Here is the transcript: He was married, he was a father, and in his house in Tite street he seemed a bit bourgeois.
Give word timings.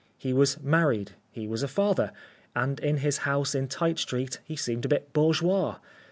He 0.17 0.33
was 0.33 0.59
married, 0.63 1.11
he 1.29 1.47
was 1.47 1.61
a 1.61 1.67
father, 1.67 2.11
and 2.55 2.79
in 2.79 2.97
his 2.97 3.19
house 3.19 3.53
in 3.53 3.67
Tite 3.67 3.99
street 3.99 4.39
he 4.43 4.55
seemed 4.55 4.83
a 4.85 4.89
bit 4.89 5.13
bourgeois. 5.13 5.75